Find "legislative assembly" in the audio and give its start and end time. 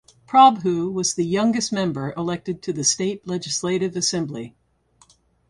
3.27-4.55